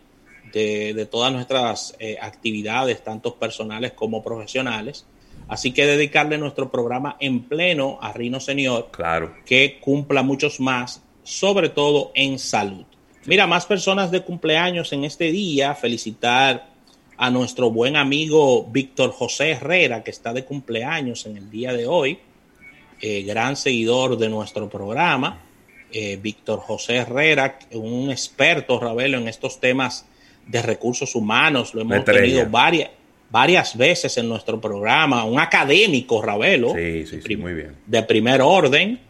de, 0.52 1.06
todas 1.10 1.32
nuestras 1.32 1.96
eh, 1.98 2.16
actividades, 2.20 3.02
tanto 3.02 3.34
personales 3.34 3.92
como 3.92 4.22
profesionales. 4.22 5.06
Así 5.48 5.72
que 5.72 5.86
dedicarle 5.86 6.36
nuestro 6.38 6.70
programa 6.70 7.16
en 7.20 7.44
pleno 7.44 7.98
a 8.00 8.12
Rino 8.12 8.38
Señor, 8.38 8.88
claro. 8.90 9.34
que 9.46 9.78
cumpla 9.80 10.22
muchos 10.22 10.60
más 10.60 11.02
sobre 11.22 11.68
todo 11.68 12.12
en 12.14 12.38
salud. 12.38 12.84
Mira, 13.26 13.46
más 13.46 13.66
personas 13.66 14.10
de 14.10 14.22
cumpleaños 14.22 14.92
en 14.92 15.04
este 15.04 15.30
día, 15.30 15.74
felicitar 15.74 16.70
a 17.18 17.30
nuestro 17.30 17.70
buen 17.70 17.96
amigo 17.96 18.64
Víctor 18.64 19.10
José 19.10 19.50
Herrera, 19.50 20.02
que 20.02 20.10
está 20.10 20.32
de 20.32 20.44
cumpleaños 20.44 21.26
en 21.26 21.36
el 21.36 21.50
día 21.50 21.72
de 21.72 21.86
hoy, 21.86 22.18
eh, 23.00 23.22
gran 23.22 23.56
seguidor 23.56 24.18
de 24.18 24.28
nuestro 24.28 24.68
programa. 24.68 25.40
Eh, 25.90 26.18
Víctor 26.20 26.60
José 26.60 26.96
Herrera, 26.96 27.58
un 27.72 28.10
experto, 28.10 28.78
Ravelo, 28.78 29.18
en 29.18 29.28
estos 29.28 29.60
temas 29.60 30.04
de 30.46 30.60
recursos 30.60 31.14
humanos. 31.14 31.74
Lo 31.74 31.82
hemos 31.82 32.04
tenido 32.04 32.44
varias, 32.46 32.90
varias 33.30 33.76
veces 33.76 34.18
en 34.18 34.28
nuestro 34.28 34.60
programa. 34.60 35.24
Un 35.24 35.38
académico, 35.40 36.20
Ravelo. 36.20 36.74
Sí, 36.74 37.06
sí, 37.06 37.20
sí, 37.24 37.36
muy 37.36 37.54
bien. 37.54 37.76
De 37.86 38.02
primer 38.02 38.42
orden. 38.42 39.00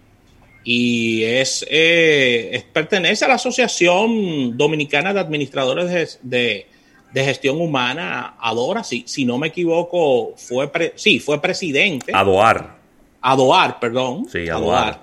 Y 0.63 1.25
es, 1.25 1.67
eh, 1.71 2.63
pertenece 2.73 3.25
a 3.25 3.29
la 3.29 3.35
Asociación 3.35 4.57
Dominicana 4.57 5.15
de 5.15 5.21
Administradores 5.21 6.21
de, 6.23 6.67
Gestión 7.15 7.61
Humana, 7.61 8.37
ADORA, 8.39 8.85
si, 8.85 9.03
si 9.07 9.25
no 9.25 9.39
me 9.39 9.49
equivoco, 9.49 10.35
fue 10.37 10.71
sí, 10.95 11.19
fue 11.19 11.41
presidente. 11.41 12.13
ADOAR. 12.15 12.78
ADOAR, 13.21 13.81
perdón. 13.81 14.27
Sí, 14.31 14.49
ADOAR. 14.49 15.01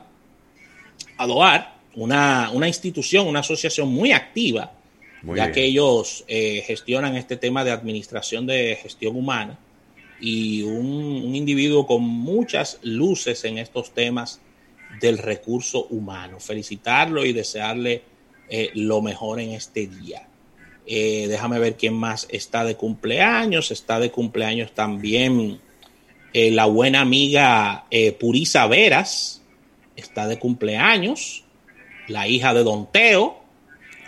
ADOAR, 1.17 1.75
una, 1.95 2.49
una 2.51 2.67
institución, 2.67 3.27
una 3.27 3.39
asociación 3.39 3.89
muy 3.89 4.11
activa 4.11 4.71
ya 5.33 5.51
que 5.51 5.63
ellos 5.63 6.23
eh, 6.27 6.63
gestionan 6.65 7.15
este 7.15 7.37
tema 7.37 7.63
de 7.63 7.71
administración 7.71 8.45
de 8.45 8.77
gestión 8.81 9.15
humana 9.15 9.57
y 10.19 10.61
un, 10.63 11.35
individuo 11.35 11.87
con 11.87 12.03
muchas 12.03 12.79
luces 12.83 13.43
en 13.45 13.57
estos 13.57 13.93
temas 13.93 14.39
del 14.99 15.17
recurso 15.17 15.87
humano. 15.87 16.39
Felicitarlo 16.39 17.25
y 17.25 17.33
desearle 17.33 18.03
eh, 18.49 18.69
lo 18.75 19.01
mejor 19.01 19.39
en 19.39 19.51
este 19.51 19.87
día. 19.87 20.27
Eh, 20.85 21.25
déjame 21.27 21.57
ver 21.57 21.75
quién 21.75 21.95
más 21.95 22.27
está 22.29 22.63
de 22.63 22.75
cumpleaños. 22.75 23.71
Está 23.71 23.99
de 23.99 24.11
cumpleaños 24.11 24.73
también 24.73 25.59
la 26.51 26.65
buena 26.65 27.01
amiga 27.01 27.85
Purisa 28.19 28.67
Veras. 28.67 29.41
Está 29.95 30.27
de 30.27 30.37
cumpleaños. 30.37 31.43
La 32.07 32.27
hija 32.27 32.53
de 32.53 32.63
Don 32.63 32.91
Teo 32.91 33.45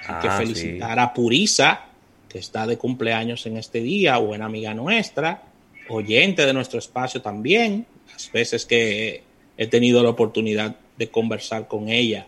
hay 0.07 0.22
que 0.22 0.27
ah, 0.29 0.38
felicitar 0.38 1.00
a 1.00 1.13
Purisa, 1.13 1.81
que 2.29 2.39
está 2.39 2.65
de 2.65 2.77
cumpleaños 2.77 3.46
en 3.46 3.57
este 3.57 3.81
día, 3.81 4.17
buena 4.17 4.46
amiga 4.46 4.74
nuestra, 4.74 5.43
oyente 5.89 6.46
de 6.46 6.53
nuestro 6.53 6.79
espacio 6.79 7.22
también. 7.22 7.86
Las 8.12 8.31
veces 8.31 8.65
que 8.65 9.24
he 9.57 9.67
tenido 9.67 10.01
la 10.03 10.10
oportunidad 10.10 10.77
de 10.98 11.10
conversar 11.10 11.67
con 11.67 11.89
ella, 11.89 12.25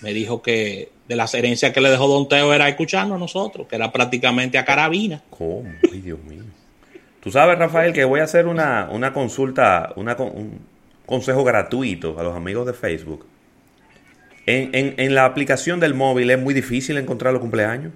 me 0.00 0.12
dijo 0.12 0.42
que 0.42 0.90
de 1.06 1.16
las 1.16 1.34
herencias 1.34 1.72
que 1.72 1.80
le 1.80 1.90
dejó 1.90 2.08
Don 2.08 2.28
Teo 2.28 2.52
era 2.52 2.68
escuchando 2.68 3.14
a 3.14 3.18
nosotros, 3.18 3.68
que 3.68 3.76
era 3.76 3.92
prácticamente 3.92 4.58
a 4.58 4.64
carabina. 4.64 5.22
¿Cómo? 5.30 5.70
Ay, 5.92 6.00
Dios 6.00 6.18
mío. 6.24 6.42
Tú 7.28 7.32
sabes, 7.32 7.58
Rafael, 7.58 7.92
que 7.92 8.04
voy 8.04 8.20
a 8.20 8.24
hacer 8.24 8.46
una, 8.46 8.88
una 8.90 9.12
consulta, 9.12 9.92
una, 9.96 10.16
un 10.16 10.60
consejo 11.06 11.44
gratuito 11.44 12.18
a 12.18 12.22
los 12.22 12.34
amigos 12.34 12.66
de 12.66 12.72
Facebook 12.72 13.26
en, 14.48 15.14
la 15.14 15.24
aplicación 15.24 15.80
del 15.80 15.94
móvil 15.94 16.30
es 16.30 16.38
muy 16.38 16.54
difícil 16.54 16.96
encontrar 16.96 17.32
los 17.32 17.40
cumpleaños. 17.40 17.92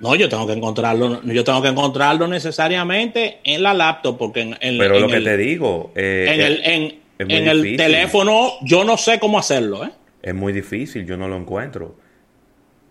No, 0.00 0.14
yo 0.14 0.28
tengo 0.28 0.46
que 0.46 0.52
encontrarlo, 0.52 1.22
yo 1.24 1.44
tengo 1.44 1.60
que 1.60 1.68
encontrarlo 1.68 2.28
necesariamente 2.28 3.40
en 3.42 3.62
la 3.62 3.74
laptop, 3.74 4.16
porque 4.16 4.42
en, 4.42 4.56
en 4.60 4.78
Pero 4.78 5.00
lo 5.00 5.08
que 5.08 5.20
te 5.20 5.36
digo, 5.36 5.92
eh, 5.96 6.26
en 6.28 6.40
el, 6.40 7.00
en, 7.18 7.48
el 7.48 7.76
teléfono 7.76 8.52
yo 8.62 8.84
no 8.84 8.96
sé 8.96 9.18
cómo 9.18 9.38
hacerlo, 9.38 9.84
¿eh? 9.84 9.90
Es 10.22 10.34
muy 10.34 10.52
difícil, 10.52 11.04
yo 11.04 11.16
no 11.16 11.28
lo 11.28 11.36
encuentro. 11.36 11.96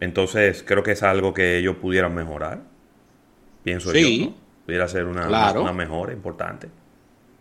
Entonces 0.01 0.63
creo 0.67 0.83
que 0.83 0.91
es 0.91 1.03
algo 1.03 1.33
que 1.33 1.57
ellos 1.57 1.77
pudieran 1.77 2.13
mejorar. 2.13 2.61
Pienso 3.63 3.93
yo, 3.93 4.33
Pudiera 4.67 4.87
ser 4.87 5.05
una, 5.05 5.27
una 5.59 5.73
mejora 5.73 6.13
importante. 6.13 6.69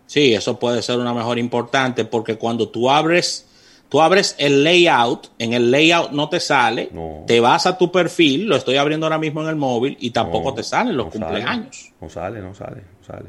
Sí, 0.06 0.32
eso 0.32 0.58
puede 0.58 0.80
ser 0.80 0.98
una 0.98 1.12
mejora 1.12 1.40
importante 1.40 2.06
porque 2.06 2.38
cuando 2.38 2.68
tú 2.70 2.88
abres 2.88 3.46
Tú 3.88 4.00
abres 4.00 4.34
el 4.38 4.64
layout, 4.64 5.28
en 5.38 5.52
el 5.52 5.70
layout 5.70 6.10
no 6.10 6.28
te 6.28 6.40
sale, 6.40 6.90
te 7.26 7.38
vas 7.38 7.66
a 7.66 7.78
tu 7.78 7.92
perfil, 7.92 8.46
lo 8.48 8.56
estoy 8.56 8.78
abriendo 8.78 9.06
ahora 9.06 9.18
mismo 9.18 9.42
en 9.42 9.48
el 9.48 9.54
móvil 9.54 9.96
y 10.00 10.10
tampoco 10.10 10.54
te 10.54 10.64
salen 10.64 10.96
los 10.96 11.06
cumpleaños. 11.06 11.92
no 12.00 12.08
sale, 12.08 12.40
no 12.40 12.52
sale, 12.52 12.82
no 12.98 13.04
sale. 13.06 13.28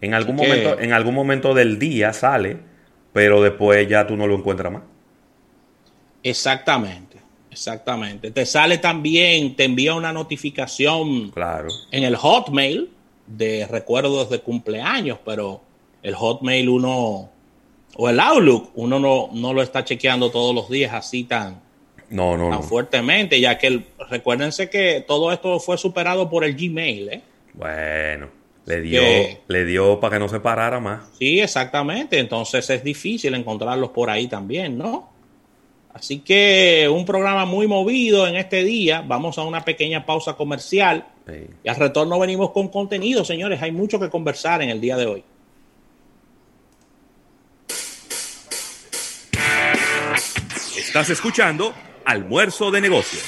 En 0.00 0.14
algún, 0.14 0.36
momento, 0.36 0.78
en 0.78 0.92
algún 0.92 1.14
momento 1.14 1.54
del 1.54 1.78
día 1.78 2.12
sale, 2.12 2.58
pero 3.12 3.42
después 3.42 3.88
ya 3.88 4.06
tú 4.06 4.16
no 4.16 4.28
lo 4.28 4.36
encuentras 4.36 4.72
más. 4.72 4.82
Exactamente, 6.22 7.16
exactamente. 7.50 8.30
Te 8.30 8.46
sale 8.46 8.78
también, 8.78 9.56
te 9.56 9.64
envía 9.64 9.94
una 9.94 10.12
notificación 10.12 11.30
claro. 11.30 11.68
en 11.90 12.04
el 12.04 12.14
Hotmail 12.14 12.90
de 13.30 13.66
recuerdos 13.66 14.28
de 14.30 14.40
cumpleaños, 14.40 15.18
pero 15.24 15.60
el 16.02 16.14
Hotmail 16.14 16.68
uno 16.68 17.30
o 17.96 18.08
el 18.08 18.20
Outlook, 18.20 18.70
uno 18.74 18.98
no, 18.98 19.30
no 19.32 19.52
lo 19.52 19.62
está 19.62 19.84
chequeando 19.84 20.30
todos 20.30 20.54
los 20.54 20.68
días 20.68 20.92
así 20.94 21.24
tan, 21.24 21.60
no, 22.10 22.36
no, 22.36 22.50
tan 22.50 22.62
fuertemente, 22.62 23.40
ya 23.40 23.58
que 23.58 23.84
recuérdense 24.08 24.68
que 24.70 25.04
todo 25.06 25.32
esto 25.32 25.58
fue 25.60 25.78
superado 25.78 26.28
por 26.28 26.44
el 26.44 26.54
Gmail. 26.54 27.08
¿eh? 27.08 27.22
Bueno, 27.54 28.28
le 28.66 28.80
dio, 28.80 29.02
le 29.48 29.64
dio 29.64 30.00
para 30.00 30.16
que 30.16 30.20
no 30.20 30.28
se 30.28 30.40
parara 30.40 30.80
más. 30.80 31.08
Sí, 31.18 31.40
exactamente. 31.40 32.18
Entonces 32.18 32.68
es 32.70 32.84
difícil 32.84 33.34
encontrarlos 33.34 33.90
por 33.90 34.10
ahí 34.10 34.26
también, 34.26 34.78
¿no? 34.78 35.10
Así 35.92 36.20
que 36.20 36.88
un 36.90 37.04
programa 37.04 37.44
muy 37.44 37.66
movido 37.66 38.26
en 38.26 38.36
este 38.36 38.62
día. 38.62 39.02
Vamos 39.06 39.38
a 39.38 39.42
una 39.42 39.64
pequeña 39.64 40.06
pausa 40.06 40.34
comercial. 40.34 41.04
Y 41.64 41.68
al 41.68 41.76
retorno 41.76 42.18
venimos 42.18 42.50
con 42.52 42.68
contenido, 42.68 43.24
señores. 43.24 43.60
Hay 43.62 43.72
mucho 43.72 43.98
que 43.98 44.08
conversar 44.10 44.62
en 44.62 44.70
el 44.70 44.80
día 44.80 44.96
de 44.96 45.06
hoy. 45.06 45.24
Estás 50.76 51.10
escuchando 51.10 51.72
Almuerzo 52.04 52.70
de 52.70 52.80
Negocios. 52.80 53.22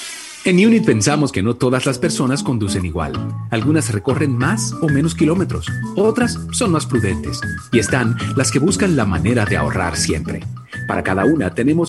En 0.45 0.57
Unit 0.57 0.85
pensamos 0.85 1.31
que 1.31 1.41
no 1.41 1.55
todas 1.55 1.87
las 1.87 2.01
personas 2.01 2.43
conducen 2.43 2.85
igual. 2.85 3.13
Algunas 3.53 3.93
recorren 3.93 4.37
más 4.37 4.73
o 4.83 4.89
menos 4.89 5.15
kilómetros, 5.15 5.69
otras 5.95 6.37
son 6.51 6.73
más 6.73 6.85
prudentes 6.85 7.41
y 7.71 7.79
están 7.79 8.17
las 8.35 8.51
que 8.51 8.59
buscan 8.59 8.97
la 8.97 9.05
manera 9.05 9.45
de 9.45 9.57
ahorrar 9.57 9.97
siempre. 9.97 10.41
Para 10.89 11.05
cada 11.05 11.25
una 11.25 11.55
tenemos 11.55 11.81